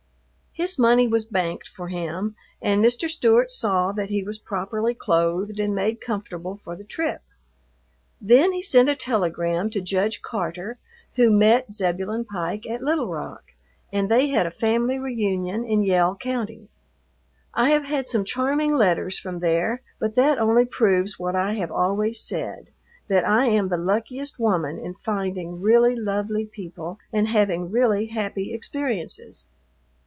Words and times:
His 0.53 0.77
money 0.77 1.07
was 1.07 1.23
banked 1.23 1.69
for 1.69 1.87
him, 1.87 2.35
and 2.61 2.83
Mr. 2.83 3.07
Stewart 3.09 3.53
saw 3.53 3.93
that 3.93 4.09
he 4.09 4.21
was 4.21 4.37
properly 4.37 4.93
clothed 4.93 5.61
and 5.61 5.73
made 5.73 6.01
comfortable 6.01 6.57
for 6.57 6.75
the 6.75 6.83
trip. 6.83 7.21
Then 8.19 8.51
he 8.51 8.61
sent 8.61 8.89
a 8.89 8.93
telegram 8.97 9.69
to 9.69 9.79
Judge 9.79 10.21
Carter, 10.21 10.77
who 11.15 11.31
met 11.31 11.73
Zebulon 11.73 12.25
Pike 12.25 12.65
at 12.67 12.83
Little 12.83 13.07
Rock, 13.07 13.53
and 13.93 14.09
they 14.11 14.27
had 14.27 14.45
a 14.45 14.51
family 14.51 14.99
reunion 14.99 15.63
in 15.63 15.83
Yell 15.83 16.17
County. 16.17 16.67
I 17.53 17.69
have 17.69 17.85
had 17.85 18.09
some 18.09 18.25
charming 18.25 18.73
letters 18.75 19.17
from 19.17 19.39
there, 19.39 19.81
but 19.99 20.15
that 20.15 20.37
only 20.37 20.65
proves 20.65 21.17
what 21.17 21.33
I 21.35 21.53
have 21.53 21.71
always 21.71 22.19
said, 22.19 22.71
that 23.07 23.25
I 23.25 23.45
am 23.45 23.69
the 23.69 23.77
luckiest 23.77 24.37
woman 24.37 24.77
in 24.77 24.95
finding 24.95 25.61
really 25.61 25.95
lovely 25.95 26.45
people 26.45 26.99
and 27.13 27.29
having 27.29 27.71
really 27.71 28.07
happy 28.07 28.53
experiences. 28.53 29.47